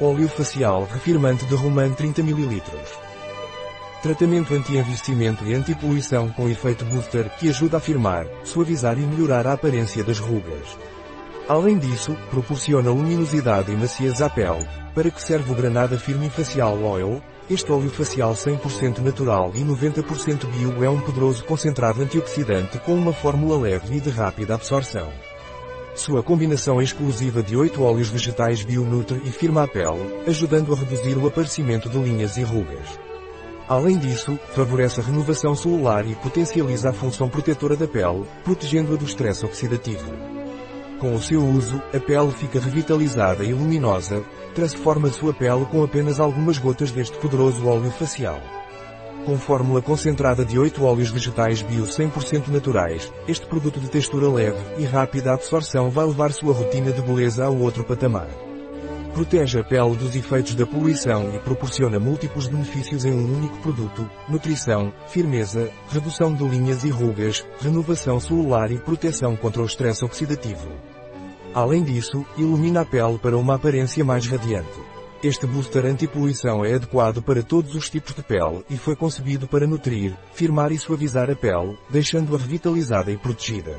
Óleo 0.00 0.28
facial 0.28 0.88
refirmante 0.92 1.46
de 1.46 1.54
Roman 1.54 1.92
30 1.92 2.20
ml. 2.20 2.60
Tratamento 4.02 4.52
anti-envelhecimento 4.52 5.44
e 5.44 5.54
anti-poluição 5.54 6.30
com 6.30 6.48
efeito 6.48 6.84
booster 6.84 7.30
que 7.38 7.48
ajuda 7.48 7.76
a 7.76 7.80
firmar, 7.80 8.26
suavizar 8.42 8.98
e 8.98 9.02
melhorar 9.02 9.46
a 9.46 9.52
aparência 9.52 10.02
das 10.02 10.18
rugas. 10.18 10.76
Além 11.48 11.78
disso, 11.78 12.16
proporciona 12.28 12.90
luminosidade 12.90 13.70
e 13.70 13.76
maciez 13.76 14.20
à 14.20 14.28
pele. 14.28 14.66
Para 14.96 15.12
que 15.12 15.22
serve 15.22 15.52
o 15.52 15.54
Granada 15.54 15.96
Firme 15.96 16.28
Facial 16.28 16.76
Oil? 16.82 17.22
Este 17.48 17.70
óleo 17.70 17.90
facial 17.90 18.32
100% 18.32 18.98
natural 18.98 19.52
e 19.54 19.62
90% 19.62 20.46
bio 20.46 20.82
é 20.82 20.90
um 20.90 21.00
poderoso 21.00 21.44
concentrado 21.44 22.02
antioxidante 22.02 22.80
com 22.80 22.94
uma 22.94 23.12
fórmula 23.12 23.60
leve 23.60 23.96
e 23.96 24.00
de 24.00 24.10
rápida 24.10 24.54
absorção. 24.56 25.12
Sua 25.94 26.24
combinação 26.24 26.82
exclusiva 26.82 27.40
de 27.40 27.56
8 27.56 27.80
óleos 27.80 28.08
vegetais 28.08 28.64
Bionutre 28.64 29.22
e 29.24 29.30
firma 29.30 29.62
a 29.62 29.68
pele, 29.68 30.22
ajudando 30.26 30.72
a 30.72 30.76
reduzir 30.76 31.16
o 31.16 31.26
aparecimento 31.26 31.88
de 31.88 31.96
linhas 31.96 32.36
e 32.36 32.42
rugas. 32.42 32.98
Além 33.68 33.96
disso, 33.96 34.36
favorece 34.54 35.00
a 35.00 35.04
renovação 35.04 35.54
celular 35.54 36.04
e 36.04 36.16
potencializa 36.16 36.90
a 36.90 36.92
função 36.92 37.28
protetora 37.28 37.76
da 37.76 37.86
pele, 37.86 38.24
protegendo-a 38.42 38.96
do 38.96 39.04
estresse 39.04 39.46
oxidativo. 39.46 40.12
Com 40.98 41.14
o 41.14 41.22
seu 41.22 41.40
uso, 41.40 41.80
a 41.94 42.00
pele 42.00 42.32
fica 42.32 42.58
revitalizada 42.58 43.44
e 43.44 43.52
luminosa, 43.52 44.24
transforma 44.52 45.08
sua 45.10 45.32
pele 45.32 45.64
com 45.66 45.84
apenas 45.84 46.18
algumas 46.18 46.58
gotas 46.58 46.90
deste 46.90 47.16
poderoso 47.18 47.68
óleo 47.68 47.90
facial. 47.92 48.40
Com 49.24 49.38
fórmula 49.38 49.80
concentrada 49.80 50.44
de 50.44 50.58
8 50.58 50.84
óleos 50.84 51.08
vegetais 51.08 51.62
bio 51.62 51.84
100% 51.84 52.48
naturais, 52.48 53.10
este 53.26 53.46
produto 53.46 53.80
de 53.80 53.88
textura 53.88 54.28
leve 54.28 54.58
e 54.76 54.84
rápida 54.84 55.32
absorção 55.32 55.88
vai 55.88 56.04
levar 56.04 56.30
sua 56.30 56.52
rotina 56.52 56.92
de 56.92 57.00
beleza 57.00 57.46
a 57.46 57.48
outro 57.48 57.82
patamar. 57.84 58.28
Protege 59.14 59.60
a 59.60 59.64
pele 59.64 59.96
dos 59.96 60.14
efeitos 60.14 60.54
da 60.54 60.66
poluição 60.66 61.34
e 61.34 61.38
proporciona 61.38 61.98
múltiplos 61.98 62.48
benefícios 62.48 63.06
em 63.06 63.12
um 63.12 63.38
único 63.38 63.56
produto, 63.60 64.10
nutrição, 64.28 64.92
firmeza, 65.08 65.70
redução 65.88 66.34
de 66.34 66.44
linhas 66.44 66.84
e 66.84 66.90
rugas, 66.90 67.46
renovação 67.60 68.20
celular 68.20 68.70
e 68.70 68.76
proteção 68.76 69.36
contra 69.36 69.62
o 69.62 69.66
estresse 69.66 70.04
oxidativo. 70.04 70.68
Além 71.54 71.82
disso, 71.82 72.26
ilumina 72.36 72.82
a 72.82 72.84
pele 72.84 73.16
para 73.16 73.38
uma 73.38 73.54
aparência 73.54 74.04
mais 74.04 74.26
radiante. 74.26 74.93
Este 75.24 75.46
booster 75.46 75.86
anti-poluição 75.86 76.62
é 76.66 76.74
adequado 76.74 77.22
para 77.22 77.42
todos 77.42 77.74
os 77.74 77.88
tipos 77.88 78.14
de 78.14 78.22
pele 78.22 78.62
e 78.68 78.76
foi 78.76 78.94
concebido 78.94 79.48
para 79.48 79.66
nutrir, 79.66 80.14
firmar 80.34 80.70
e 80.70 80.78
suavizar 80.78 81.30
a 81.30 81.34
pele, 81.34 81.78
deixando-a 81.88 82.38
revitalizada 82.38 83.10
e 83.10 83.16
protegida. 83.16 83.74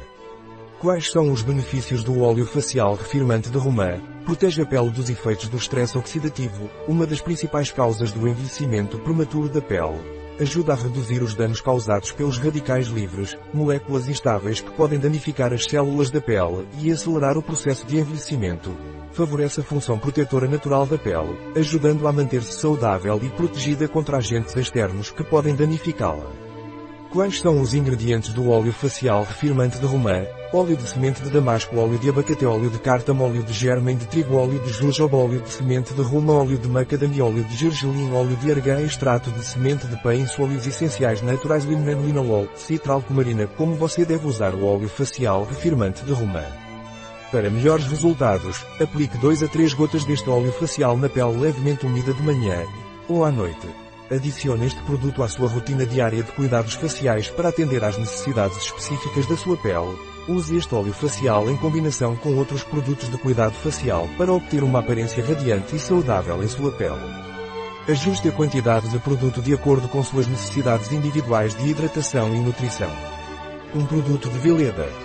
Quais 0.80 1.12
são 1.12 1.32
os 1.32 1.44
benefícios 1.44 2.04
do 2.04 2.20
óleo 2.20 2.48
facial 2.48 2.96
refirmante 2.96 3.52
de 3.52 3.60
Romã? 3.60 4.02
Protege 4.26 4.64
a 4.64 4.66
pele 4.66 4.90
dos 4.90 5.08
efeitos 5.08 5.48
do 5.48 5.58
estresse 5.58 5.96
oxidativo, 5.96 6.68
uma 6.88 7.06
das 7.06 7.22
principais 7.22 7.72
causas 7.72 8.12
do 8.12 8.28
envelhecimento 8.28 8.98
prematuro 8.98 9.48
da 9.48 9.62
pele. 9.62 10.02
Ajuda 10.40 10.74
a 10.74 10.76
reduzir 10.76 11.22
os 11.22 11.36
danos 11.36 11.62
causados 11.62 12.12
pelos 12.12 12.40
radicais 12.40 12.88
livres, 12.88 13.38
moléculas 13.54 14.10
instáveis 14.10 14.62
que 14.62 14.72
podem 14.72 14.98
danificar 14.98 15.54
as 15.54 15.66
células 15.66 16.10
da 16.10 16.20
pele 16.20 16.68
e 16.82 16.92
acelerar 16.92 17.38
o 17.38 17.44
processo 17.44 17.86
de 17.86 18.00
envelhecimento 18.00 18.76
favorece 19.16 19.62
a 19.62 19.64
função 19.64 19.98
protetora 19.98 20.48
natural 20.48 20.86
da 20.86 20.98
pele, 20.98 21.38
ajudando 21.56 22.08
a 22.08 22.12
manter-se 22.12 22.60
saudável 22.60 23.20
e 23.24 23.30
protegida 23.30 23.88
contra 23.88 24.18
agentes 24.18 24.56
externos 24.56 25.10
que 25.10 25.24
podem 25.24 25.56
danificá-la. 25.56 26.30
Quais 27.12 27.40
são 27.40 27.62
os 27.62 27.74
ingredientes 27.74 28.34
do 28.34 28.50
óleo 28.50 28.74
facial 28.74 29.24
refirmante 29.24 29.80
de 29.80 29.86
romã? 29.86 30.26
Óleo 30.52 30.76
de 30.76 30.84
semente 30.84 31.22
de 31.22 31.30
damasco, 31.30 31.78
óleo 31.78 31.98
de 31.98 32.10
abacate, 32.10 32.46
óleo 32.46 32.70
de 32.70 32.78
cártamo, 32.78 33.24
óleo 33.24 33.42
de 33.42 33.54
germen 33.54 33.96
de 33.96 34.06
trigo, 34.06 34.36
óleo 34.36 34.60
de 34.60 34.70
jojoba, 34.70 35.16
óleo 35.16 35.40
de 35.40 35.50
semente 35.50 35.94
de 35.94 36.02
romã, 36.02 36.34
óleo 36.34 36.58
de 36.58 36.68
macadamia, 36.68 37.24
óleo 37.24 37.46
de 37.46 37.56
gergelim, 37.56 38.12
óleo 38.14 38.36
de 38.36 38.52
argã, 38.52 38.82
extrato 38.82 39.32
de 39.32 39.46
semente 39.46 39.88
de 39.88 39.96
pães, 40.04 40.38
óleos 40.38 40.68
essenciais 40.68 41.22
naturais, 41.22 41.64
limoneno, 41.64 42.50
citral, 42.56 43.02
cumarina. 43.02 43.48
Como 43.48 43.76
você 43.76 44.04
deve 44.04 44.28
usar 44.28 44.54
o 44.54 44.66
óleo 44.66 44.90
facial 44.90 45.46
refirmante 45.46 46.04
de 46.04 46.12
romã? 46.12 46.65
Para 47.32 47.50
melhores 47.50 47.88
resultados, 47.88 48.66
aplique 48.80 49.18
2 49.18 49.44
a 49.44 49.48
3 49.48 49.74
gotas 49.74 50.06
deste 50.06 50.30
óleo 50.30 50.52
facial 50.52 50.96
na 50.96 51.10
pele 51.10 51.38
levemente 51.38 51.86
úmida 51.86 52.14
de 52.14 52.22
manhã 52.22 52.66
ou 53.10 53.26
à 53.26 53.32
noite. 53.32 53.68
Adicione 54.10 54.68
este 54.68 54.80
produto 54.84 55.24
à 55.24 55.28
sua 55.28 55.50
rotina 55.50 55.86
diária 55.86 56.22
de 56.22 56.32
cuidados 56.32 56.76
faciais 56.76 57.28
para 57.28 57.50
atender 57.50 57.84
às 57.84 57.98
necessidades 57.98 58.58
específicas 58.58 59.26
da 59.26 59.36
sua 59.36 59.58
pele. 59.58 59.98
Use 60.28 60.56
este 60.56 60.74
óleo 60.76 60.94
facial 60.94 61.50
em 61.50 61.58
combinação 61.58 62.16
com 62.16 62.36
outros 62.36 62.64
produtos 62.64 63.10
de 63.10 63.18
cuidado 63.18 63.54
facial 63.54 64.08
para 64.18 64.32
obter 64.32 64.64
uma 64.64 64.80
aparência 64.80 65.26
radiante 65.26 65.76
e 65.76 65.80
saudável 65.80 66.44
em 66.44 66.48
sua 66.48 66.72
pele. 66.72 67.26
Ajuste 67.88 68.30
a 68.30 68.32
quantidade 68.32 68.90
de 68.90 69.00
produto 69.00 69.42
de 69.42 69.54
acordo 69.54 69.88
com 69.88 70.04
suas 70.04 70.28
necessidades 70.28 70.92
individuais 70.92 71.56
de 71.56 71.68
hidratação 71.68 72.34
e 72.36 72.40
nutrição. 72.40 72.92
Um 73.74 73.86
produto 73.86 74.30
de 74.30 74.38
Veleda 74.38 75.05